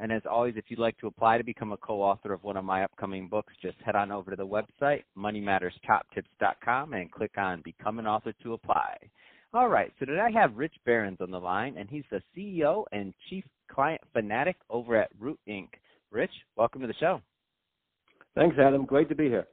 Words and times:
And 0.00 0.12
as 0.12 0.22
always, 0.30 0.54
if 0.56 0.66
you'd 0.68 0.78
like 0.78 0.96
to 0.98 1.08
apply 1.08 1.38
to 1.38 1.44
become 1.44 1.72
a 1.72 1.76
co-author 1.76 2.32
of 2.32 2.44
one 2.44 2.56
of 2.56 2.64
my 2.64 2.84
upcoming 2.84 3.28
books, 3.28 3.52
just 3.60 3.76
head 3.84 3.96
on 3.96 4.12
over 4.12 4.30
to 4.30 4.36
the 4.36 4.46
website, 4.46 5.02
moneymatterstoptips.com, 5.16 6.92
and 6.92 7.10
click 7.10 7.32
on 7.36 7.62
Become 7.62 7.98
an 7.98 8.06
Author 8.06 8.32
to 8.44 8.52
apply. 8.52 8.96
All 9.52 9.68
right, 9.68 9.92
so 9.98 10.06
today 10.06 10.20
I 10.20 10.30
have 10.30 10.56
Rich 10.56 10.74
Berens 10.84 11.18
on 11.20 11.30
the 11.30 11.40
line, 11.40 11.76
and 11.78 11.88
he's 11.88 12.04
the 12.10 12.22
CEO 12.36 12.84
and 12.92 13.12
Chief 13.28 13.44
Client 13.68 14.00
Fanatic 14.12 14.56
over 14.70 14.94
at 14.96 15.10
Root 15.18 15.40
Inc. 15.48 15.68
Rich, 16.12 16.30
welcome 16.56 16.80
to 16.80 16.86
the 16.86 16.94
show. 17.00 17.20
Thanks, 18.36 18.56
Adam. 18.58 18.84
Great 18.84 19.08
to 19.08 19.16
be 19.16 19.28
here. 19.28 19.46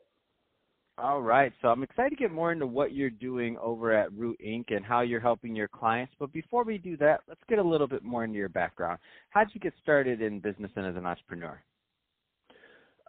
All 0.98 1.22
right. 1.22 1.52
So 1.62 1.68
I'm 1.68 1.84
excited 1.84 2.12
to 2.12 2.16
get 2.16 2.32
more 2.32 2.54
into 2.54 2.66
what 2.66 2.94
you're 2.94 3.10
doing 3.10 3.58
over 3.62 3.92
at 3.92 4.14
Root 4.14 4.40
Inc. 4.46 4.74
and 4.74 4.86
how 4.86 5.02
you're 5.02 5.20
helping 5.20 5.54
your 5.54 5.68
clients. 5.68 6.14
But 6.18 6.32
before 6.32 6.64
we 6.64 6.78
do 6.78 6.96
that, 6.98 7.22
let's 7.28 7.42
get 7.50 7.60
a 7.60 7.64
little 7.64 7.88
bit 7.88 8.04
more 8.04 8.24
into 8.24 8.38
your 8.38 8.48
background. 8.48 9.00
How 9.30 9.44
did 9.44 9.54
you 9.54 9.60
get 9.60 9.74
started 9.84 10.22
in 10.22 10.40
business 10.40 10.72
and 10.76 10.86
as 10.86 10.96
an 10.96 11.06
entrepreneur? 11.06 11.62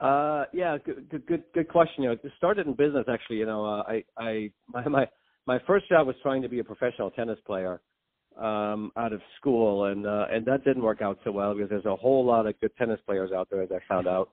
Uh, 0.00 0.44
yeah, 0.52 0.77
good, 0.84 1.27
good, 1.27 1.44
good 1.55 1.69
question. 1.69 2.02
You 2.02 2.08
know, 2.11 2.16
it 2.22 2.33
started 2.36 2.66
in 2.66 2.74
business 2.74 3.05
actually. 3.08 3.36
You 3.36 3.46
know, 3.46 3.64
uh, 3.64 3.83
I, 3.86 4.05
I, 4.18 4.50
my, 4.68 4.89
my, 4.89 5.06
my 5.46 5.58
first 5.64 5.89
job 5.89 6.08
was 6.08 6.16
trying 6.22 6.42
to 6.42 6.48
be 6.48 6.58
a 6.58 6.64
professional 6.64 7.12
tennis 7.12 7.39
player 7.46 7.80
um, 8.36 8.91
out 8.96 9.12
of 9.12 9.20
school, 9.39 9.86
and 9.86 10.06
uh, 10.06 10.27
and 10.30 10.44
that 10.46 10.64
didn't 10.64 10.83
work 10.83 11.00
out 11.00 11.18
so 11.24 11.33
well 11.33 11.55
because 11.55 11.70
there's 11.70 11.86
a 11.86 11.96
whole 11.96 12.24
lot 12.24 12.46
of 12.46 12.61
good 12.61 12.72
tennis 12.77 13.00
players 13.06 13.30
out 13.33 13.48
there, 13.50 13.62
as 13.62 13.70
I 13.72 13.78
found 13.89 14.06
out. 14.06 14.30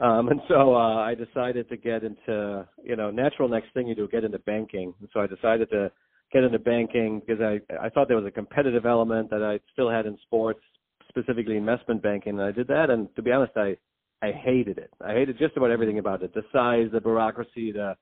Um, 0.00 0.28
and 0.28 0.40
so 0.48 0.74
uh, 0.74 0.96
I 0.96 1.14
decided 1.14 1.68
to 1.68 1.76
get 1.76 2.02
into, 2.02 2.66
you 2.82 2.96
know, 2.96 3.10
natural 3.10 3.48
next 3.48 3.72
thing 3.74 3.86
you 3.86 3.94
do, 3.94 4.08
get 4.08 4.24
into 4.24 4.40
banking. 4.40 4.92
And 5.00 5.08
so 5.12 5.20
I 5.20 5.26
decided 5.26 5.70
to 5.70 5.90
get 6.32 6.42
into 6.42 6.58
banking 6.58 7.20
because 7.24 7.40
I 7.40 7.60
I 7.80 7.88
thought 7.88 8.08
there 8.08 8.16
was 8.16 8.26
a 8.26 8.30
competitive 8.30 8.86
element 8.86 9.30
that 9.30 9.42
I 9.42 9.60
still 9.72 9.88
had 9.88 10.06
in 10.06 10.18
sports, 10.22 10.60
specifically 11.08 11.56
investment 11.56 12.02
banking. 12.02 12.38
And 12.38 12.42
I 12.42 12.50
did 12.50 12.66
that, 12.68 12.90
and 12.90 13.14
to 13.16 13.22
be 13.22 13.30
honest, 13.30 13.52
I 13.56 13.76
I 14.20 14.32
hated 14.32 14.78
it. 14.78 14.90
I 15.00 15.12
hated 15.12 15.38
just 15.38 15.56
about 15.56 15.70
everything 15.70 15.98
about 15.98 16.22
it. 16.22 16.34
The 16.34 16.42
size, 16.52 16.88
the 16.92 17.00
bureaucracy, 17.00 17.72
the 17.72 17.94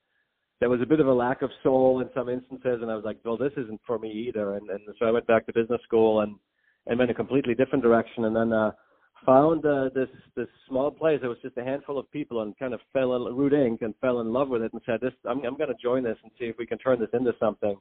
there 0.59 0.69
was 0.69 0.81
a 0.81 0.85
bit 0.85 0.99
of 0.99 1.07
a 1.07 1.13
lack 1.13 1.41
of 1.41 1.49
soul 1.61 1.99
in 1.99 2.09
some 2.15 2.29
instances, 2.29 2.79
and 2.81 2.89
I 2.89 2.95
was 2.95 3.03
like, 3.03 3.17
well, 3.25 3.37
this 3.37 3.51
isn't 3.57 3.81
for 3.85 3.99
me 3.99 4.09
either. 4.29 4.53
And, 4.53 4.69
and 4.69 4.79
so 4.97 5.05
I 5.05 5.11
went 5.11 5.27
back 5.27 5.45
to 5.45 5.53
business 5.53 5.81
school 5.83 6.21
and 6.21 6.35
and 6.87 6.97
went 6.97 7.11
a 7.11 7.13
completely 7.13 7.53
different 7.53 7.83
direction. 7.83 8.25
And 8.25 8.35
then 8.35 8.51
uh, 8.51 8.71
found 9.25 9.65
uh, 9.65 9.89
this 9.93 10.09
this 10.35 10.47
small 10.67 10.91
place. 10.91 11.19
It 11.23 11.27
was 11.27 11.37
just 11.41 11.57
a 11.57 11.63
handful 11.63 11.97
of 11.97 12.09
people, 12.11 12.41
and 12.41 12.57
kind 12.57 12.73
of 12.73 12.79
fell 12.91 13.15
in 13.15 13.35
Root 13.35 13.53
Inc. 13.53 13.81
and 13.81 13.93
fell 14.01 14.21
in 14.21 14.31
love 14.31 14.49
with 14.49 14.61
it, 14.61 14.73
and 14.73 14.81
said, 14.85 15.01
"This, 15.01 15.13
I'm 15.25 15.43
I'm 15.45 15.57
going 15.57 15.69
to 15.69 15.81
join 15.81 16.03
this 16.03 16.17
and 16.23 16.31
see 16.39 16.45
if 16.45 16.55
we 16.57 16.65
can 16.65 16.77
turn 16.77 16.99
this 16.99 17.09
into 17.13 17.33
something." 17.39 17.75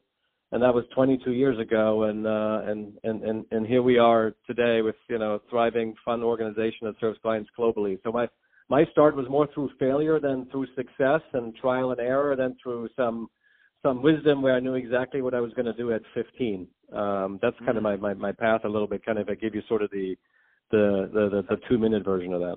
And 0.53 0.63
that 0.63 0.75
was 0.75 0.85
22 0.95 1.33
years 1.33 1.59
ago, 1.59 2.05
and 2.05 2.27
uh, 2.27 2.61
and 2.67 2.99
and 3.05 3.23
and 3.23 3.45
and 3.51 3.67
here 3.67 3.83
we 3.83 3.99
are 3.99 4.35
today 4.47 4.83
with 4.83 4.97
you 5.09 5.19
know 5.19 5.35
a 5.35 5.41
thriving, 5.51 5.95
fun 6.05 6.23
organization 6.23 6.81
that 6.83 6.95
serves 7.01 7.19
clients 7.23 7.51
globally. 7.59 7.99
So 8.03 8.13
my 8.13 8.29
my 8.69 8.85
start 8.93 9.17
was 9.17 9.27
more 9.29 9.49
through 9.55 9.71
failure 9.79 10.21
than 10.21 10.47
through 10.51 10.67
success 10.77 11.21
and 11.33 11.55
trial 11.57 11.91
and 11.91 12.01
error 12.01 12.37
than 12.37 12.57
through 12.63 12.89
some 12.97 13.29
some 13.83 14.03
wisdom 14.03 14.43
where 14.43 14.55
I 14.55 14.61
knew 14.61 14.75
exactly 14.75 15.23
what 15.23 15.35
I 15.35 15.41
was 15.41 15.53
going 15.55 15.67
to 15.67 15.73
do 15.73 15.93
at 15.93 16.03
15. 16.15 16.69
Um, 16.93 17.39
that's 17.43 17.57
kind 17.59 17.77
of 17.77 17.83
mm-hmm. 17.83 18.03
my, 18.03 18.15
my 18.15 18.15
my 18.15 18.33
path 18.33 18.61
a 18.65 18.69
little 18.69 18.87
bit. 18.87 19.05
Kind 19.05 19.19
of 19.19 19.29
I 19.29 19.35
give 19.35 19.55
you 19.55 19.63
sort 19.69 19.83
of 19.83 19.91
the 19.91 20.17
the 20.73 21.11
the, 21.13 21.45
the, 21.49 21.61
two 21.69 21.79
minute 21.79 22.05
version 22.05 22.33
of 22.33 22.41
that. 22.41 22.57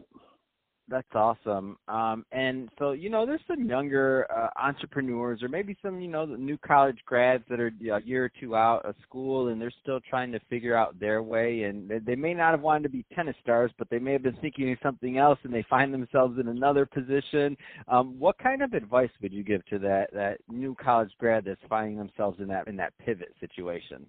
That's 0.87 1.07
awesome. 1.15 1.77
Um, 1.87 2.25
and 2.31 2.69
so, 2.77 2.91
you 2.91 3.09
know, 3.09 3.25
there's 3.25 3.41
some 3.47 3.65
younger 3.65 4.27
uh, 4.29 4.49
entrepreneurs 4.61 5.41
or 5.41 5.49
maybe 5.49 5.75
some, 5.81 5.99
you 5.99 6.07
know, 6.07 6.25
new 6.25 6.59
college 6.59 6.99
grads 7.07 7.43
that 7.49 7.59
are 7.59 7.71
a 7.91 8.01
year 8.03 8.25
or 8.25 8.31
two 8.39 8.55
out 8.55 8.85
of 8.85 8.93
school 9.01 9.47
and 9.47 9.59
they're 9.59 9.73
still 9.81 9.99
trying 10.07 10.31
to 10.33 10.39
figure 10.47 10.75
out 10.75 10.99
their 10.99 11.23
way. 11.23 11.63
And 11.63 11.89
they, 11.89 11.97
they 11.97 12.15
may 12.15 12.35
not 12.35 12.51
have 12.51 12.61
wanted 12.61 12.83
to 12.83 12.89
be 12.89 13.03
tennis 13.15 13.35
stars, 13.41 13.71
but 13.79 13.89
they 13.89 13.97
may 13.97 14.11
have 14.11 14.21
been 14.21 14.37
thinking 14.41 14.71
of 14.71 14.77
something 14.83 15.17
else 15.17 15.39
and 15.41 15.51
they 15.51 15.65
find 15.67 15.91
themselves 15.91 16.37
in 16.39 16.49
another 16.49 16.85
position. 16.85 17.57
Um, 17.87 18.19
what 18.19 18.37
kind 18.37 18.61
of 18.61 18.73
advice 18.73 19.09
would 19.23 19.33
you 19.33 19.43
give 19.43 19.65
to 19.67 19.79
that, 19.79 20.13
that 20.13 20.37
new 20.47 20.75
college 20.75 21.11
grad 21.17 21.45
that's 21.45 21.59
finding 21.67 21.97
themselves 21.97 22.39
in 22.39 22.47
that, 22.49 22.67
in 22.67 22.75
that 22.75 22.93
pivot 23.03 23.33
situation? 23.39 24.05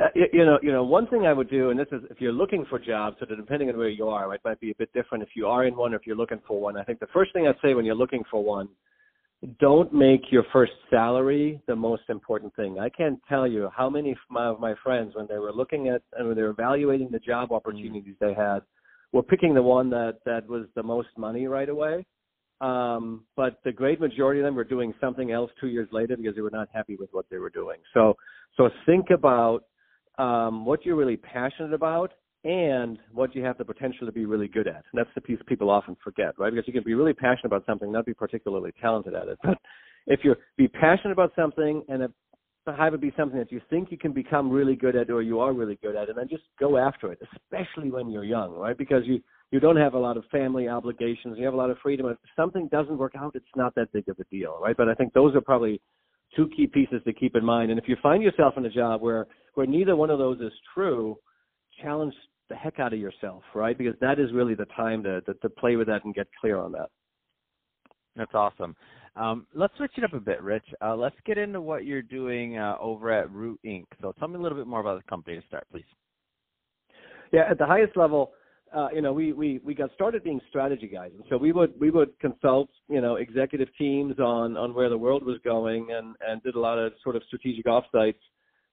Uh, 0.00 0.06
you 0.14 0.44
know, 0.44 0.58
you 0.62 0.72
know, 0.72 0.82
one 0.82 1.06
thing 1.06 1.26
I 1.26 1.32
would 1.32 1.48
do, 1.48 1.70
and 1.70 1.78
this 1.78 1.86
is 1.92 2.02
if 2.10 2.20
you're 2.20 2.32
looking 2.32 2.64
for 2.68 2.78
jobs, 2.78 3.16
so 3.20 3.26
depending 3.26 3.68
on 3.68 3.76
where 3.76 3.88
you 3.88 4.08
are, 4.08 4.34
it 4.34 4.40
might 4.44 4.58
be 4.58 4.70
a 4.72 4.74
bit 4.76 4.92
different 4.92 5.22
if 5.22 5.30
you 5.36 5.46
are 5.46 5.66
in 5.66 5.76
one 5.76 5.94
or 5.94 5.96
if 5.96 6.06
you're 6.06 6.16
looking 6.16 6.40
for 6.48 6.60
one. 6.60 6.76
I 6.76 6.82
think 6.82 6.98
the 6.98 7.06
first 7.12 7.32
thing 7.32 7.46
I'd 7.46 7.54
say 7.62 7.74
when 7.74 7.84
you're 7.84 7.94
looking 7.94 8.24
for 8.30 8.42
one, 8.42 8.68
don't 9.60 9.92
make 9.92 10.22
your 10.32 10.44
first 10.52 10.72
salary 10.90 11.60
the 11.66 11.76
most 11.76 12.02
important 12.08 12.54
thing. 12.56 12.78
I 12.80 12.88
can't 12.88 13.20
tell 13.28 13.46
you 13.46 13.68
how 13.76 13.88
many 13.88 14.12
of 14.12 14.18
my, 14.30 14.46
of 14.46 14.58
my 14.58 14.74
friends, 14.82 15.14
when 15.14 15.26
they 15.28 15.38
were 15.38 15.52
looking 15.52 15.88
at 15.88 16.02
and 16.16 16.26
when 16.26 16.36
they 16.36 16.42
were 16.42 16.50
evaluating 16.50 17.10
the 17.10 17.18
job 17.18 17.52
opportunities 17.52 18.14
they 18.20 18.34
had, 18.34 18.60
were 19.12 19.22
picking 19.22 19.54
the 19.54 19.62
one 19.62 19.90
that 19.90 20.18
that 20.24 20.48
was 20.48 20.66
the 20.74 20.82
most 20.82 21.08
money 21.16 21.46
right 21.46 21.68
away. 21.68 22.04
Um, 22.60 23.24
but 23.36 23.60
the 23.64 23.72
great 23.72 24.00
majority 24.00 24.40
of 24.40 24.44
them 24.44 24.54
were 24.54 24.64
doing 24.64 24.94
something 25.00 25.30
else 25.30 25.50
two 25.60 25.68
years 25.68 25.88
later 25.92 26.16
because 26.16 26.34
they 26.34 26.40
were 26.40 26.50
not 26.50 26.68
happy 26.72 26.96
with 26.96 27.10
what 27.12 27.26
they 27.30 27.36
were 27.36 27.50
doing. 27.50 27.78
So, 27.92 28.14
so 28.56 28.70
think 28.86 29.10
about 29.10 29.64
um, 30.18 30.64
what 30.64 30.84
you're 30.84 30.96
really 30.96 31.16
passionate 31.16 31.72
about 31.72 32.12
and 32.44 32.98
what 33.12 33.34
you 33.34 33.42
have 33.42 33.56
the 33.56 33.64
potential 33.64 34.06
to 34.06 34.12
be 34.12 34.26
really 34.26 34.48
good 34.48 34.68
at. 34.68 34.84
And 34.92 34.98
that's 34.98 35.10
the 35.14 35.20
piece 35.20 35.38
people 35.46 35.70
often 35.70 35.96
forget, 36.04 36.38
right? 36.38 36.52
Because 36.52 36.66
you 36.66 36.74
can 36.74 36.84
be 36.84 36.94
really 36.94 37.14
passionate 37.14 37.46
about 37.46 37.64
something, 37.66 37.90
not 37.90 38.04
be 38.04 38.14
particularly 38.14 38.72
talented 38.80 39.14
at 39.14 39.28
it. 39.28 39.38
But 39.42 39.58
if 40.06 40.20
you 40.22 40.34
be 40.58 40.68
passionate 40.68 41.12
about 41.12 41.32
something 41.34 41.82
and 41.88 42.02
have 42.72 42.94
it 42.94 43.00
be 43.00 43.12
something 43.16 43.38
that 43.38 43.52
you 43.52 43.60
think 43.70 43.90
you 43.90 43.98
can 43.98 44.12
become 44.12 44.50
really 44.50 44.76
good 44.76 44.96
at 44.96 45.10
or 45.10 45.22
you 45.22 45.40
are 45.40 45.52
really 45.52 45.78
good 45.82 45.96
at, 45.96 46.08
and 46.08 46.16
then 46.16 46.28
just 46.28 46.44
go 46.58 46.76
after 46.78 47.12
it, 47.12 47.18
especially 47.34 47.90
when 47.90 48.10
you're 48.10 48.24
young, 48.24 48.54
right? 48.54 48.76
Because 48.76 49.02
you 49.04 49.20
you 49.50 49.60
don't 49.60 49.76
have 49.76 49.94
a 49.94 49.98
lot 49.98 50.16
of 50.16 50.24
family 50.32 50.68
obligations, 50.68 51.36
you 51.38 51.44
have 51.44 51.54
a 51.54 51.56
lot 51.56 51.70
of 51.70 51.76
freedom. 51.82 52.06
If 52.06 52.16
something 52.34 52.68
doesn't 52.72 52.98
work 52.98 53.12
out, 53.16 53.36
it's 53.36 53.44
not 53.54 53.74
that 53.76 53.92
big 53.92 54.08
of 54.08 54.18
a 54.18 54.24
deal, 54.24 54.58
right? 54.60 54.76
But 54.76 54.88
I 54.88 54.94
think 54.94 55.12
those 55.12 55.34
are 55.36 55.40
probably 55.40 55.80
two 56.34 56.48
key 56.56 56.66
pieces 56.66 57.02
to 57.04 57.12
keep 57.12 57.36
in 57.36 57.44
mind. 57.44 57.70
And 57.70 57.78
if 57.78 57.86
you 57.86 57.96
find 58.02 58.22
yourself 58.22 58.54
in 58.56 58.64
a 58.64 58.70
job 58.70 59.00
where 59.00 59.26
where 59.54 59.66
neither 59.66 59.96
one 59.96 60.10
of 60.10 60.18
those 60.18 60.40
is 60.40 60.52
true, 60.74 61.16
challenge 61.82 62.14
the 62.48 62.54
heck 62.54 62.78
out 62.78 62.92
of 62.92 62.98
yourself, 62.98 63.42
right? 63.54 63.76
Because 63.76 63.94
that 64.00 64.18
is 64.18 64.32
really 64.32 64.54
the 64.54 64.66
time 64.76 65.02
to 65.04 65.20
to, 65.22 65.34
to 65.34 65.48
play 65.48 65.76
with 65.76 65.86
that 65.88 66.04
and 66.04 66.14
get 66.14 66.28
clear 66.40 66.58
on 66.58 66.72
that. 66.72 66.90
That's 68.16 68.34
awesome. 68.34 68.76
Um, 69.16 69.46
let's 69.54 69.76
switch 69.76 69.92
it 69.96 70.04
up 70.04 70.12
a 70.12 70.20
bit, 70.20 70.42
Rich. 70.42 70.66
Uh, 70.84 70.96
let's 70.96 71.16
get 71.24 71.38
into 71.38 71.60
what 71.60 71.84
you're 71.84 72.02
doing 72.02 72.58
uh, 72.58 72.76
over 72.80 73.12
at 73.12 73.30
Root 73.30 73.60
Inc. 73.64 73.84
So 74.00 74.12
tell 74.18 74.28
me 74.28 74.36
a 74.36 74.40
little 74.40 74.58
bit 74.58 74.66
more 74.66 74.80
about 74.80 74.98
the 74.98 75.08
company 75.08 75.40
to 75.40 75.46
start, 75.46 75.66
please. 75.70 75.84
Yeah, 77.32 77.42
at 77.48 77.58
the 77.58 77.66
highest 77.66 77.96
level, 77.96 78.32
uh, 78.74 78.88
you 78.92 79.02
know, 79.02 79.12
we, 79.12 79.32
we, 79.32 79.60
we 79.64 79.72
got 79.72 79.90
started 79.94 80.24
being 80.24 80.40
strategy 80.48 80.88
guys. 80.88 81.12
And 81.14 81.24
so 81.30 81.36
we 81.36 81.52
would, 81.52 81.78
we 81.78 81.90
would 81.90 82.18
consult, 82.18 82.68
you 82.88 83.00
know, 83.00 83.16
executive 83.16 83.68
teams 83.78 84.18
on, 84.18 84.56
on 84.56 84.74
where 84.74 84.88
the 84.88 84.98
world 84.98 85.24
was 85.24 85.38
going 85.44 85.92
and, 85.92 86.16
and 86.26 86.42
did 86.42 86.56
a 86.56 86.60
lot 86.60 86.78
of 86.78 86.92
sort 87.02 87.14
of 87.14 87.22
strategic 87.28 87.66
offsites, 87.66 88.14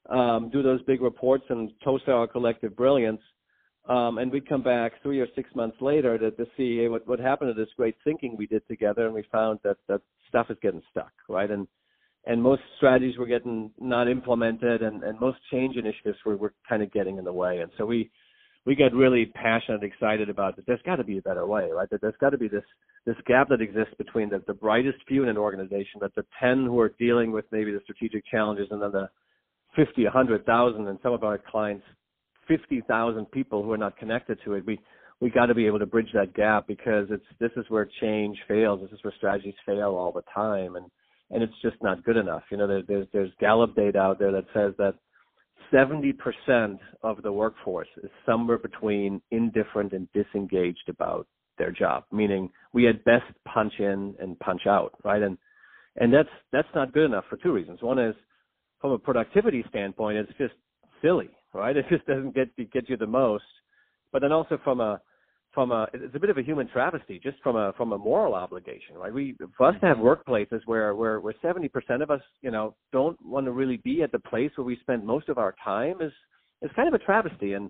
um, 0.10 0.50
do 0.52 0.64
those 0.64 0.82
big 0.84 1.02
reports 1.02 1.44
and 1.50 1.72
toast 1.84 2.08
our 2.08 2.28
collective 2.28 2.76
brilliance. 2.76 3.22
Um, 3.90 4.20
and 4.20 4.32
we'd 4.32 4.48
come 4.48 4.62
back 4.62 4.94
three 5.02 5.20
or 5.20 5.28
six 5.36 5.50
months 5.56 5.78
later 5.82 6.18
to, 6.18 6.32
to 6.32 6.46
see 6.56 6.88
what, 6.88 7.08
what 7.08 7.20
happened 7.20 7.54
to 7.56 7.60
this 7.60 7.72
great 7.76 7.96
thinking 8.04 8.36
we 8.38 8.46
did 8.46 8.68
together. 8.68 9.06
And 9.06 9.14
we 9.14 9.24
found 9.32 9.60
that, 9.64 9.78
that 9.88 10.02
stuff 10.30 10.48
is 10.50 10.58
getting 10.62 10.84
stuck, 10.92 11.12
right? 11.28 11.50
And, 11.50 11.68
and 12.26 12.42
most 12.42 12.62
strategies 12.78 13.18
were 13.18 13.26
getting 13.26 13.72
not 13.80 14.08
implemented 14.08 14.84
and, 14.84 15.04
and 15.04 15.20
most 15.20 15.40
change 15.52 15.76
initiatives 15.76 16.20
were, 16.26 16.38
were 16.38 16.54
kind 16.70 16.84
of 16.84 16.94
getting 16.94 17.18
in 17.18 17.26
the 17.26 17.34
way. 17.34 17.60
And 17.60 17.72
so 17.78 17.86
we, 17.86 18.12
we 18.66 18.76
get 18.76 18.94
really 18.94 19.26
passionate, 19.26 19.84
excited 19.84 20.30
about 20.30 20.56
that. 20.56 20.68
There's 20.68 20.82
got 20.84 20.98
to 20.98 21.04
be 21.04 21.18
a 21.18 21.22
better 21.22 21.48
way, 21.48 21.70
right? 21.72 21.90
That 21.90 22.02
there's 22.02 22.14
got 22.20 22.30
to 22.32 22.38
be 22.38 22.48
this 22.48 22.64
this 23.06 23.16
gap 23.26 23.50
that 23.50 23.62
exists 23.62 23.96
between 23.98 24.30
the, 24.30 24.44
the 24.46 24.54
brightest 24.54 25.00
few 25.08 25.24
in 25.24 25.30
an 25.30 25.38
organization, 25.38 26.00
that 26.02 26.14
the 26.14 26.24
ten 26.40 26.66
who 26.66 26.80
are 26.80 26.94
dealing 27.00 27.32
with 27.32 27.46
maybe 27.52 27.72
the 27.72 27.80
strategic 27.82 28.24
challenges, 28.30 28.68
and 28.70 28.80
then 28.80 28.92
the 28.92 29.10
fifty, 29.76 30.06
a 30.06 30.12
hundred 30.12 30.46
thousand, 30.46 30.88
and 30.88 31.00
some 31.04 31.14
of 31.14 31.24
our 31.24 31.38
clients, 31.38 31.86
fifty 32.48 32.82
thousand 32.88 33.30
people 33.32 33.64
who 33.64 33.72
are 33.72 33.78
not 33.78 33.98
connected 33.98 34.40
to 34.46 34.54
it. 34.54 34.66
We 34.66 34.80
we 35.20 35.30
got 35.30 35.48
to 35.48 35.56
be 35.56 35.68
able 35.68 35.80
to 35.80 35.86
bridge 35.86 36.10
that 36.14 36.34
gap 36.34 36.68
because 36.68 37.08
it's 37.10 37.26
this 37.40 37.52
is 37.56 37.66
where 37.70 37.88
change 38.02 38.38
fails. 38.48 38.82
This 38.82 38.92
is 38.92 39.04
where 39.04 39.14
strategies 39.18 39.54
fail 39.66 39.96
all 39.96 40.12
the 40.12 40.24
time, 40.34 40.76
and 40.76 40.86
and 41.30 41.44
it's 41.44 41.54
just 41.62 41.78
not 41.82 42.04
good 42.04 42.18
enough. 42.18 42.44
You 42.52 42.58
know, 42.58 42.68
there, 42.68 42.82
there's 42.88 43.08
there's 43.14 43.32
Gallup 43.40 43.76
data 43.76 44.00
out 44.00 44.20
there 44.20 44.32
that 44.32 44.46
says 44.54 44.74
that 44.78 44.96
70% 45.72 46.80
of 47.04 47.22
the 47.24 47.32
workforce 47.32 47.88
is 48.04 48.10
somewhere 48.26 48.58
between 48.58 49.22
indifferent 49.32 49.94
and 49.94 50.08
disengaged 50.12 50.90
about 50.90 51.28
their 51.58 51.72
job, 51.72 52.04
meaning 52.12 52.50
we 52.74 52.88
at 52.88 53.04
best 53.06 53.26
punch 53.46 53.74
in 53.80 54.16
and 54.20 54.38
punch 54.40 54.62
out, 54.68 54.94
right? 55.04 55.22
And 55.22 55.38
and 55.98 56.14
that's 56.14 56.30
that's 56.52 56.68
not 56.74 56.94
good 56.94 57.06
enough 57.06 57.26
for 57.30 57.38
two 57.38 57.52
reasons. 57.52 57.82
One 57.82 58.00
is 58.00 58.16
from 58.82 58.92
a 58.92 59.00
productivity 59.00 59.64
standpoint, 59.70 60.18
it's 60.18 60.38
just 60.38 60.54
silly, 61.02 61.30
right? 61.54 61.78
It 61.82 61.86
just 61.90 62.06
doesn't 62.06 62.36
get 62.36 62.50
get 62.72 62.90
you 62.90 62.98
the 62.98 63.08
most. 63.08 63.44
But 64.12 64.22
then 64.22 64.32
also 64.32 64.58
from 64.64 64.82
a 64.82 65.00
from 65.54 65.72
a 65.72 65.88
it's 65.94 66.16
a 66.16 66.20
bit 66.20 66.30
of 66.30 66.38
a 66.38 66.42
human 66.42 66.68
travesty 66.68 67.20
just 67.22 67.38
from 67.44 67.56
a 67.56 67.74
from 67.74 67.92
a 67.92 67.98
moral 67.98 68.34
obligation 68.34 68.96
right 68.96 69.14
we 69.14 69.36
for 69.58 69.68
us 69.68 69.76
to 69.82 69.86
have 69.86 69.98
workplaces 69.98 70.62
where 70.66 70.96
where 70.96 71.20
where 71.20 71.34
70% 71.44 71.70
of 72.02 72.10
us 72.10 72.22
you 72.42 72.52
know 72.52 72.76
don't 72.94 73.18
want 73.24 73.46
to 73.46 73.52
really 73.52 73.78
be 73.78 74.02
at 74.02 74.12
the 74.12 74.20
place 74.20 74.52
where 74.56 74.66
we 74.66 74.78
spend 74.82 75.06
most 75.06 75.30
of 75.30 75.38
our 75.38 75.56
time 75.64 76.02
is 76.02 76.14
is 76.62 76.72
kind 76.76 76.88
of 76.88 76.94
a 76.94 77.04
travesty 77.04 77.54
and 77.54 77.70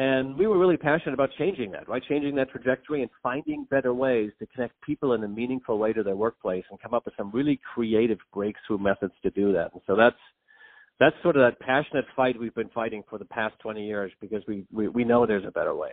and 0.00 0.34
we 0.38 0.46
were 0.46 0.58
really 0.58 0.78
passionate 0.78 1.12
about 1.12 1.28
changing 1.36 1.70
that 1.72 1.86
right? 1.86 2.02
Changing 2.08 2.34
that 2.36 2.48
trajectory 2.48 3.02
and 3.02 3.10
finding 3.22 3.66
better 3.70 3.92
ways 3.92 4.30
to 4.38 4.46
connect 4.46 4.80
people 4.80 5.12
in 5.12 5.22
a 5.24 5.28
meaningful 5.28 5.78
way 5.78 5.92
to 5.92 6.02
their 6.02 6.16
workplace 6.16 6.64
and 6.70 6.80
come 6.80 6.94
up 6.94 7.04
with 7.04 7.12
some 7.18 7.30
really 7.32 7.60
creative 7.74 8.16
breakthrough 8.32 8.78
methods 8.78 9.12
to 9.22 9.28
do 9.32 9.52
that. 9.52 9.74
And 9.74 9.82
so 9.86 9.96
that's 9.96 10.16
that's 11.00 11.16
sort 11.22 11.36
of 11.36 11.42
that 11.42 11.60
passionate 11.60 12.06
fight 12.16 12.40
we've 12.40 12.54
been 12.54 12.70
fighting 12.70 13.02
for 13.10 13.18
the 13.18 13.26
past 13.26 13.54
20 13.60 13.86
years 13.86 14.10
because 14.22 14.42
we 14.48 14.64
we, 14.72 14.88
we 14.88 15.04
know 15.04 15.26
there's 15.26 15.44
a 15.46 15.50
better 15.50 15.74
way. 15.74 15.92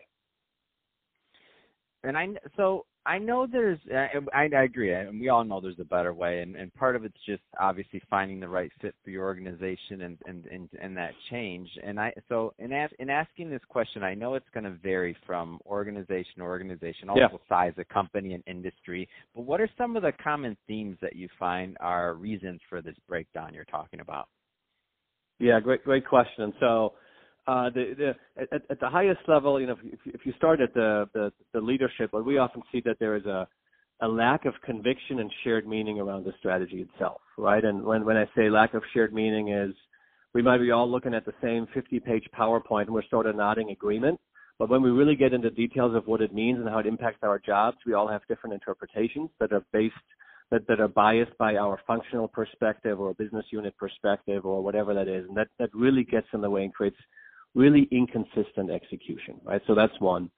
And 2.05 2.17
I 2.17 2.27
so 2.55 2.85
I 3.07 3.19
know 3.19 3.47
there's 3.49 3.79
uh, 3.89 4.19
I, 4.33 4.49
I 4.53 4.63
agree, 4.63 4.93
and 4.93 5.19
we 5.19 5.29
all 5.29 5.45
know 5.45 5.61
there's 5.61 5.79
a 5.79 5.85
better 5.85 6.13
way, 6.13 6.41
and, 6.41 6.57
and 6.57 6.73
part 6.73 6.97
of 6.97 7.05
it's 7.05 7.15
just 7.25 7.41
obviously 7.57 8.01
finding 8.09 8.41
the 8.41 8.49
right 8.49 8.69
fit 8.81 8.95
for 9.01 9.11
your 9.11 9.23
organization 9.23 10.01
and 10.01 10.17
and 10.25 10.45
and, 10.47 10.69
and 10.81 10.97
that 10.97 11.11
change. 11.31 11.69
And 11.81 11.97
I 11.99 12.11
so 12.27 12.53
in 12.59 12.73
as, 12.73 12.89
in 12.99 13.09
asking 13.09 13.49
this 13.49 13.61
question, 13.69 14.03
I 14.03 14.13
know 14.13 14.35
it's 14.35 14.49
going 14.53 14.65
to 14.65 14.77
vary 14.83 15.15
from 15.25 15.59
organization 15.65 16.33
to 16.39 16.41
organization, 16.41 17.09
also 17.09 17.21
yeah. 17.21 17.37
size 17.47 17.73
of 17.77 17.87
company 17.87 18.33
and 18.33 18.43
industry. 18.45 19.07
But 19.33 19.43
what 19.43 19.61
are 19.61 19.69
some 19.77 19.95
of 19.95 20.03
the 20.03 20.11
common 20.21 20.57
themes 20.67 20.97
that 21.01 21.15
you 21.15 21.29
find 21.39 21.77
are 21.79 22.13
reasons 22.15 22.59
for 22.69 22.81
this 22.81 22.95
breakdown 23.07 23.53
you're 23.53 23.65
talking 23.65 24.01
about? 24.01 24.27
Yeah, 25.39 25.61
great 25.61 25.85
great 25.85 26.05
question. 26.05 26.51
So 26.59 26.93
uh, 27.47 27.69
the, 27.69 27.93
the, 27.97 28.41
at, 28.41 28.61
at 28.69 28.79
the 28.79 28.89
highest 28.89 29.21
level, 29.27 29.59
you 29.59 29.67
know, 29.67 29.75
if, 29.83 29.99
if 30.05 30.25
you 30.25 30.33
start 30.37 30.59
at 30.59 30.73
the, 30.73 31.07
the, 31.13 31.31
the 31.53 31.61
leadership, 31.61 32.09
but 32.11 32.25
we 32.25 32.37
often 32.37 32.61
see 32.71 32.81
that 32.85 32.97
there 32.99 33.15
is 33.15 33.25
a, 33.25 33.47
a 34.01 34.07
lack 34.07 34.45
of 34.45 34.53
conviction 34.65 35.19
and 35.19 35.31
shared 35.43 35.67
meaning 35.67 35.99
around 35.99 36.25
the 36.25 36.33
strategy 36.39 36.87
itself, 36.91 37.21
right? 37.37 37.63
And 37.63 37.83
when, 37.83 38.05
when 38.05 38.17
I 38.17 38.25
say 38.35 38.49
lack 38.49 38.73
of 38.73 38.83
shared 38.93 39.13
meaning 39.13 39.49
is 39.49 39.73
we 40.33 40.41
might 40.41 40.59
be 40.59 40.71
all 40.71 40.89
looking 40.89 41.13
at 41.13 41.25
the 41.25 41.33
same 41.41 41.67
50 41.73 41.99
page 42.01 42.25
PowerPoint 42.37 42.83
and 42.83 42.93
we're 42.93 43.07
sort 43.09 43.25
of 43.25 43.35
nodding 43.35 43.71
agreement. 43.71 44.19
But 44.59 44.69
when 44.69 44.81
we 44.81 44.89
really 44.89 45.15
get 45.15 45.33
into 45.33 45.49
details 45.49 45.95
of 45.95 46.07
what 46.07 46.21
it 46.21 46.33
means 46.33 46.59
and 46.59 46.67
how 46.67 46.79
it 46.79 46.85
impacts 46.85 47.19
our 47.23 47.39
jobs, 47.39 47.77
we 47.85 47.93
all 47.93 48.07
have 48.07 48.21
different 48.27 48.53
interpretations 48.55 49.29
that 49.39 49.53
are 49.53 49.63
based 49.71 49.95
that, 50.51 50.65
that 50.67 50.79
are 50.79 50.87
biased 50.87 51.37
by 51.37 51.55
our 51.55 51.79
functional 51.85 52.27
perspective 52.27 52.99
or 52.99 53.13
business 53.15 53.45
unit 53.51 53.75
perspective 53.77 54.45
or 54.45 54.63
whatever 54.63 54.93
that 54.93 55.07
is. 55.07 55.25
And 55.27 55.35
that, 55.35 55.49
that 55.59 55.69
really 55.73 56.03
gets 56.03 56.27
in 56.33 56.41
the 56.41 56.49
way 56.49 56.63
and 56.63 56.73
creates 56.73 56.97
really 57.57 57.87
inconsistent 57.91 58.69
execution, 58.69 59.35
right? 59.43 59.61
So 59.67 59.73
that's 59.75 59.99
one. 59.99 60.29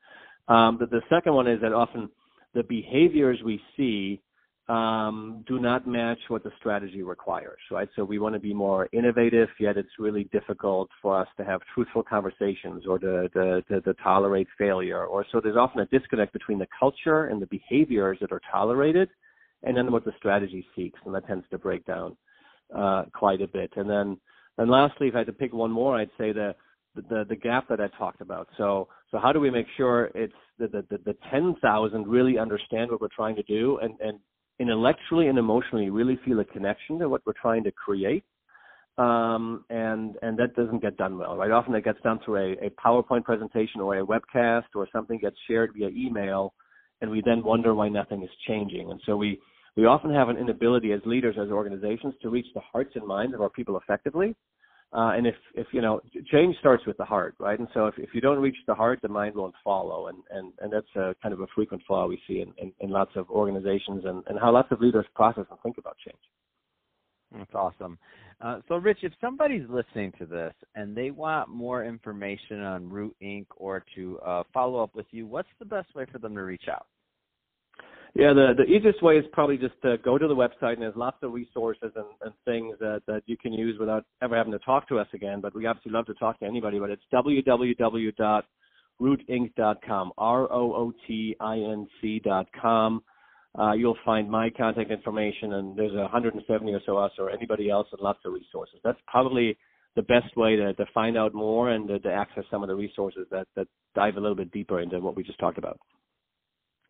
Um, 0.48 0.78
the, 0.80 0.88
the 0.88 1.02
second 1.10 1.34
one 1.34 1.48
is 1.48 1.60
that 1.62 1.74
often 1.74 2.10
the 2.54 2.64
behaviors 2.64 3.38
we 3.44 3.62
see 3.76 4.22
um, 4.70 5.44
do 5.48 5.60
not 5.60 5.88
match 5.88 6.20
what 6.28 6.44
the 6.44 6.52
strategy 6.60 7.02
requires, 7.02 7.60
right? 7.72 7.90
So 7.96 8.04
we 8.04 8.20
want 8.20 8.36
to 8.36 8.40
be 8.40 8.54
more 8.54 8.88
innovative, 8.94 9.50
yet 9.60 9.78
it's 9.78 9.90
really 9.98 10.26
difficult 10.26 10.90
for 11.02 11.20
us 11.20 11.28
to 11.38 11.44
have 11.44 11.60
truthful 11.74 12.04
conversations 12.04 12.86
or 12.88 13.00
to, 13.00 13.28
to, 13.30 13.64
to, 13.64 13.82
to 13.82 13.94
tolerate 13.96 14.48
failure. 14.58 15.06
Or 15.06 15.26
so 15.32 15.42
there's 15.42 15.58
often 15.58 15.82
a 15.82 15.88
disconnect 15.88 16.34
between 16.34 16.60
the 16.60 16.68
culture 16.80 17.26
and 17.26 17.42
the 17.42 17.48
behaviors 17.48 18.20
that 18.22 18.32
are 18.32 18.42
tolerated, 18.52 19.10
and 19.64 19.76
then 19.76 19.92
what 19.92 20.06
the 20.06 20.14
strategy 20.18 20.66
seeks, 20.76 21.00
and 21.04 21.14
that 21.16 21.28
tends 21.28 21.46
to 21.50 21.58
break 21.58 21.84
down 21.86 22.16
uh, 22.76 23.04
quite 23.12 23.42
a 23.42 23.48
bit. 23.48 23.72
And 23.76 23.90
then, 23.90 24.18
and 24.60 24.70
lastly, 24.70 25.08
if 25.08 25.16
I 25.16 25.20
had 25.20 25.28
to 25.28 25.34
pick 25.34 25.52
one 25.52 25.72
more, 25.72 25.98
I'd 25.98 26.12
say 26.18 26.32
the 26.32 26.56
the 27.10 27.26
the 27.28 27.36
gap 27.36 27.68
that 27.70 27.80
I 27.80 27.88
talked 27.98 28.22
about. 28.22 28.48
So 28.58 28.88
so 29.12 29.20
how 29.20 29.32
do 29.32 29.40
we 29.40 29.50
make 29.50 29.68
sure 29.78 30.12
it's 30.16 30.34
the 30.58 30.68
the, 30.68 30.86
the, 30.90 30.98
the 31.06 31.16
ten 31.32 31.56
thousand 31.62 32.08
really 32.08 32.38
understand 32.38 32.92
what 32.92 33.02
we're 33.02 33.08
trying 33.16 33.36
to 33.36 33.44
do 33.44 33.80
and 33.82 33.94
and 34.00 34.20
intellectually 34.60 35.28
and 35.28 35.38
emotionally 35.38 35.90
really 35.90 36.20
feel 36.26 36.40
a 36.40 36.46
connection 36.46 37.00
to 37.00 37.10
what 37.10 37.22
we're 37.26 37.34
trying 37.42 37.64
to 37.64 37.72
create. 37.72 38.24
Um, 38.98 39.64
and 39.70 40.16
and 40.22 40.38
that 40.40 40.56
doesn't 40.56 40.82
get 40.82 40.98
done 40.98 41.18
well, 41.18 41.38
right? 41.38 41.52
Often 41.52 41.76
it 41.76 41.86
gets 41.86 42.02
done 42.02 42.20
through 42.24 42.36
a, 42.36 42.66
a 42.66 42.70
PowerPoint 42.72 43.24
presentation 43.24 43.80
or 43.80 43.98
a 43.98 44.06
webcast 44.06 44.66
or 44.76 44.88
something 44.92 45.18
gets 45.18 45.38
shared 45.48 45.72
via 45.74 45.88
email, 45.88 46.54
and 47.00 47.10
we 47.10 47.22
then 47.26 47.42
wonder 47.42 47.74
why 47.74 47.88
nothing 47.88 48.24
is 48.24 48.30
changing. 48.46 48.92
And 48.92 49.00
so 49.06 49.16
we 49.16 49.40
we 49.78 49.86
often 49.86 50.14
have 50.14 50.28
an 50.28 50.36
inability 50.36 50.92
as 50.92 51.00
leaders, 51.06 51.38
as 51.42 51.50
organizations, 51.50 52.14
to 52.22 52.30
reach 52.30 52.48
the 52.54 52.60
hearts 52.60 52.92
and 52.96 53.08
minds 53.08 53.34
of 53.34 53.42
our 53.42 53.50
people 53.50 53.78
effectively. 53.78 54.36
Uh, 55.00 55.12
and 55.16 55.26
if, 55.26 55.36
if, 55.56 55.68
you 55.72 55.82
know, 55.82 56.02
change 56.30 56.58
starts 56.60 56.86
with 56.86 56.98
the 56.98 57.06
heart, 57.06 57.34
right? 57.40 57.58
And 57.58 57.70
so 57.74 57.88
if, 57.88 57.98
if 57.98 58.10
you 58.14 58.20
don't 58.20 58.40
reach 58.40 58.58
the 58.68 58.76
heart, 58.76 59.00
the 59.02 59.08
mind 59.08 59.34
won't 59.34 59.56
follow. 59.64 60.08
And, 60.08 60.18
and, 60.30 60.52
and 60.60 60.74
that's 60.74 60.94
a 60.98 61.16
kind 61.24 61.34
of 61.34 61.40
a 61.40 61.48
frequent 61.56 61.82
flaw 61.88 62.06
we 62.06 62.20
see 62.28 62.42
in, 62.42 62.52
in, 62.58 62.74
in 62.82 62.90
lots 62.90 63.12
of 63.16 63.30
organizations 63.30 64.04
and, 64.04 64.22
and 64.28 64.38
how 64.38 64.52
lots 64.52 64.68
of 64.74 64.82
leaders 64.82 65.06
process 65.16 65.46
and 65.50 65.60
think 65.64 65.78
about 65.78 65.96
change. 66.06 66.20
That's 67.32 67.56
awesome. 67.56 67.98
Uh, 68.42 68.60
so, 68.68 68.76
Rich, 68.76 69.00
if 69.04 69.14
somebody's 69.22 69.70
listening 69.70 70.12
to 70.20 70.26
this 70.26 70.54
and 70.76 70.98
they 70.98 71.12
want 71.12 71.48
more 71.48 71.86
information 71.86 72.60
on 72.62 72.90
Root 72.90 73.16
Inc. 73.24 73.46
or 73.56 73.86
to 73.96 74.20
uh, 74.20 74.44
follow 74.54 74.84
up 74.84 74.96
with 74.96 75.08
you, 75.12 75.26
what's 75.26 75.48
the 75.60 75.66
best 75.66 75.96
way 75.96 76.08
for 76.12 76.18
them 76.18 76.36
to 76.36 76.42
reach 76.42 76.66
out? 76.70 76.88
Yeah, 78.16 78.34
the 78.34 78.54
the 78.58 78.64
easiest 78.64 79.04
way 79.04 79.18
is 79.18 79.26
probably 79.32 79.58
just 79.58 79.80
to 79.84 80.00
go 80.00 80.18
to 80.18 80.28
the 80.28 80.36
website 80.36 80.74
and 80.74 80.82
there's 80.82 80.96
lots 80.96 81.18
of 81.22 81.32
resources 81.32 81.92
and, 81.96 82.08
and 82.22 82.34
things 82.44 82.76
that, 82.80 83.04
that 83.08 83.22
you 83.28 83.38
can 83.38 83.54
use 83.54 83.78
without 83.80 84.04
ever 84.22 84.36
having 84.36 84.52
to 84.52 84.58
talk 84.60 84.88
to 84.90 84.98
us 84.98 85.08
again. 85.14 85.42
But 85.42 85.56
we 85.56 85.68
obviously 85.68 85.92
love 85.92 86.08
to 86.08 86.16
talk 86.16 86.40
to 86.40 86.46
anybody. 86.46 86.80
But 86.80 86.90
it's 86.90 87.04
www.rootinc.com, 87.14 90.12
R-O-O-T-I-N-C.com. 90.18 90.64
Uh, 93.58 93.72
you'll 93.74 93.98
find 94.06 94.30
my 94.30 94.52
contact 94.52 94.92
information, 94.92 95.54
and 95.54 95.76
there's 95.76 95.94
170 95.94 96.72
or 96.72 96.80
so 96.86 96.98
us 96.98 97.12
or 97.18 97.32
anybody 97.32 97.68
else, 97.70 97.88
and 97.92 98.00
lots 98.02 98.20
of 98.26 98.34
resources. 98.34 98.76
That's 98.84 99.00
probably 99.08 99.58
the 99.96 100.04
best 100.04 100.38
way 100.38 100.56
to, 100.56 100.72
to 100.74 100.86
find 100.94 101.18
out 101.18 101.34
more 101.34 101.72
and 101.72 101.88
to, 101.88 101.98
to 102.00 102.12
access 102.12 102.44
some 102.52 102.62
of 102.64 102.70
the 102.70 102.76
resources 102.76 103.26
that, 103.32 103.48
that 103.56 103.68
dive 103.96 104.18
a 104.18 104.20
little 104.20 104.36
bit 104.36 104.52
deeper 104.52 104.82
into 104.82 105.00
what 105.00 105.16
we 105.16 105.24
just 105.24 105.40
talked 105.40 105.58
about. 105.58 105.80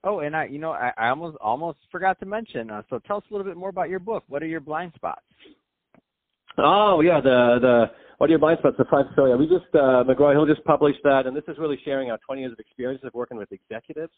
Oh, 0.03 0.19
and 0.19 0.35
I, 0.35 0.45
you 0.45 0.59
know, 0.59 0.71
I, 0.71 0.91
I 0.97 1.09
almost 1.09 1.37
almost 1.41 1.79
forgot 1.91 2.19
to 2.19 2.25
mention. 2.25 2.71
Uh, 2.71 2.83
so 2.89 2.99
tell 2.99 3.17
us 3.17 3.23
a 3.29 3.33
little 3.33 3.45
bit 3.45 3.57
more 3.57 3.69
about 3.69 3.89
your 3.89 3.99
book. 3.99 4.23
What 4.27 4.41
are 4.41 4.47
your 4.47 4.61
blind 4.61 4.93
spots? 4.95 5.25
Oh 6.57 7.01
yeah, 7.01 7.19
the 7.21 7.57
the 7.61 7.85
what 8.17 8.27
are 8.27 8.31
your 8.31 8.39
blind 8.39 8.59
spots? 8.59 8.75
The 8.77 8.85
five. 8.89 9.05
So 9.15 9.25
yeah, 9.25 9.35
we 9.35 9.45
just 9.45 9.73
uh, 9.73 10.03
McGraw 10.03 10.33
Hill 10.33 10.45
just 10.45 10.63
published 10.63 10.99
that, 11.03 11.25
and 11.25 11.35
this 11.35 11.43
is 11.47 11.57
really 11.57 11.79
sharing 11.83 12.11
our 12.11 12.19
20 12.25 12.41
years 12.41 12.53
of 12.53 12.59
experience 12.59 13.01
of 13.03 13.13
working 13.13 13.37
with 13.37 13.51
executives. 13.51 14.13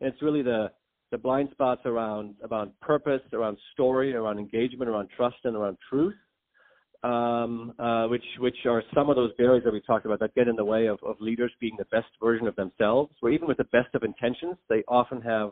And 0.00 0.12
it's 0.12 0.22
really 0.22 0.42
the 0.42 0.70
the 1.10 1.18
blind 1.18 1.48
spots 1.50 1.82
around 1.84 2.36
around 2.48 2.72
purpose, 2.80 3.22
around 3.32 3.58
story, 3.72 4.14
around 4.14 4.38
engagement, 4.38 4.88
around 4.88 5.08
trust, 5.16 5.36
and 5.44 5.56
around 5.56 5.78
truth 5.88 6.14
um, 7.04 7.74
uh, 7.78 8.06
which 8.06 8.24
which 8.38 8.56
are 8.64 8.82
some 8.94 9.10
of 9.10 9.16
those 9.16 9.30
barriers 9.36 9.62
that 9.64 9.72
we 9.72 9.80
talked 9.82 10.06
about 10.06 10.20
that 10.20 10.34
get 10.34 10.48
in 10.48 10.56
the 10.56 10.64
way 10.64 10.86
of, 10.86 10.98
of 11.02 11.20
leaders 11.20 11.52
being 11.60 11.76
the 11.78 11.84
best 11.86 12.08
version 12.20 12.46
of 12.46 12.56
themselves. 12.56 13.12
Where 13.20 13.32
even 13.32 13.46
with 13.46 13.58
the 13.58 13.64
best 13.64 13.94
of 13.94 14.02
intentions, 14.02 14.56
they 14.70 14.82
often 14.88 15.20
have 15.20 15.50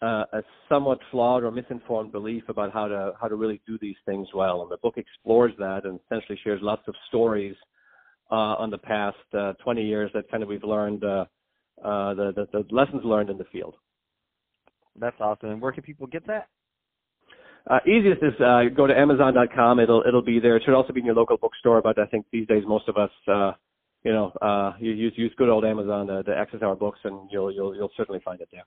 uh, 0.00 0.24
a 0.32 0.42
somewhat 0.68 0.98
flawed 1.10 1.44
or 1.44 1.50
misinformed 1.50 2.12
belief 2.12 2.44
about 2.48 2.72
how 2.72 2.88
to 2.88 3.12
how 3.20 3.28
to 3.28 3.36
really 3.36 3.60
do 3.66 3.78
these 3.80 3.96
things 4.06 4.26
well. 4.34 4.62
And 4.62 4.70
the 4.70 4.78
book 4.78 4.94
explores 4.96 5.52
that 5.58 5.84
and 5.84 6.00
essentially 6.06 6.38
shares 6.42 6.60
lots 6.62 6.82
of 6.88 6.94
stories 7.08 7.56
uh, 8.30 8.56
on 8.56 8.70
the 8.70 8.78
past 8.78 9.16
uh, 9.38 9.52
20 9.62 9.82
years 9.82 10.10
that 10.14 10.30
kind 10.30 10.42
of 10.42 10.48
we've 10.48 10.64
learned 10.64 11.04
uh, 11.04 11.26
uh, 11.84 12.14
the, 12.14 12.32
the 12.36 12.64
the 12.64 12.74
lessons 12.74 13.02
learned 13.04 13.28
in 13.28 13.36
the 13.36 13.44
field. 13.52 13.74
That's 14.98 15.16
awesome. 15.20 15.50
And 15.50 15.60
where 15.60 15.72
can 15.72 15.82
people 15.82 16.06
get 16.06 16.26
that? 16.26 16.48
Uh, 17.68 17.78
easiest 17.86 18.22
is 18.22 18.38
uh, 18.40 18.64
go 18.76 18.86
to 18.86 18.96
Amazon.com. 18.96 19.80
It'll 19.80 20.02
it'll 20.06 20.22
be 20.22 20.38
there. 20.38 20.56
It 20.56 20.64
should 20.64 20.74
also 20.74 20.92
be 20.92 21.00
in 21.00 21.06
your 21.06 21.14
local 21.14 21.38
bookstore. 21.38 21.80
But 21.80 21.98
I 21.98 22.06
think 22.06 22.26
these 22.30 22.46
days 22.46 22.62
most 22.66 22.88
of 22.88 22.96
us, 22.96 23.10
uh, 23.26 23.52
you 24.02 24.12
know, 24.12 24.32
uh, 24.42 24.74
you 24.78 24.92
use 24.92 25.14
use 25.16 25.32
good 25.38 25.48
old 25.48 25.64
Amazon 25.64 26.06
to, 26.08 26.22
to 26.24 26.36
access 26.36 26.60
our 26.62 26.76
books, 26.76 26.98
and 27.04 27.28
you'll 27.32 27.50
you'll 27.50 27.74
you'll 27.74 27.92
certainly 27.96 28.20
find 28.22 28.40
it 28.40 28.48
there. 28.52 28.64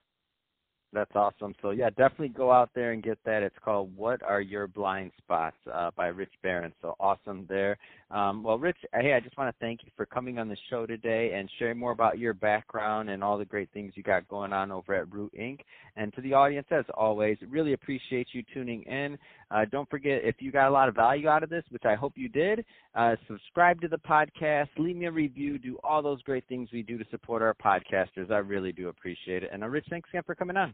That's 0.93 1.11
awesome. 1.15 1.53
So 1.61 1.71
yeah, 1.71 1.89
definitely 1.89 2.29
go 2.29 2.51
out 2.51 2.71
there 2.73 2.93
and 2.93 3.03
get 3.03 3.19
that. 3.25 3.43
It's 3.43 3.55
called 3.63 3.95
"What 3.95 4.23
Are 4.23 4.41
Your 4.41 4.67
Blind 4.67 5.11
Spots" 5.19 5.57
uh, 5.71 5.91
by 5.95 6.07
Rich 6.07 6.33
Berens. 6.41 6.73
So 6.81 6.95
awesome 6.99 7.45
there. 7.47 7.77
Um, 8.09 8.41
well, 8.41 8.57
Rich, 8.57 8.77
uh, 8.93 8.99
hey, 9.01 9.13
I 9.13 9.19
just 9.19 9.37
want 9.37 9.53
to 9.53 9.59
thank 9.59 9.81
you 9.83 9.91
for 9.97 10.05
coming 10.05 10.39
on 10.39 10.47
the 10.47 10.55
show 10.69 10.85
today 10.85 11.33
and 11.33 11.49
sharing 11.59 11.77
more 11.77 11.91
about 11.91 12.17
your 12.17 12.33
background 12.33 13.09
and 13.09 13.21
all 13.21 13.37
the 13.37 13.43
great 13.45 13.69
things 13.73 13.93
you 13.95 14.03
got 14.03 14.27
going 14.29 14.53
on 14.53 14.71
over 14.71 14.95
at 14.95 15.11
Root 15.11 15.33
Inc. 15.37 15.59
And 15.97 16.13
to 16.13 16.21
the 16.21 16.33
audience, 16.33 16.67
as 16.71 16.85
always, 16.93 17.37
really 17.49 17.73
appreciate 17.73 18.27
you 18.31 18.43
tuning 18.53 18.83
in. 18.83 19.17
Uh, 19.51 19.65
don't 19.69 19.89
forget, 19.89 20.21
if 20.23 20.35
you 20.39 20.51
got 20.51 20.69
a 20.69 20.71
lot 20.71 20.87
of 20.87 20.95
value 20.95 21.27
out 21.27 21.43
of 21.43 21.49
this, 21.49 21.65
which 21.69 21.83
I 21.85 21.95
hope 21.95 22.13
you 22.15 22.29
did, 22.29 22.63
uh, 22.95 23.15
subscribe 23.27 23.81
to 23.81 23.89
the 23.89 23.97
podcast, 23.97 24.69
leave 24.77 24.95
me 24.95 25.07
a 25.07 25.11
review, 25.11 25.57
do 25.57 25.77
all 25.83 26.01
those 26.01 26.21
great 26.21 26.47
things 26.47 26.69
we 26.71 26.83
do 26.83 26.97
to 26.97 27.05
support 27.11 27.41
our 27.41 27.55
podcasters. 27.55 28.31
I 28.31 28.37
really 28.37 28.71
do 28.71 28.87
appreciate 28.87 29.43
it. 29.43 29.49
And 29.51 29.63
uh, 29.63 29.67
Rich, 29.67 29.87
thanks 29.89 30.09
again 30.09 30.23
for 30.25 30.35
coming 30.35 30.55
on. 30.55 30.73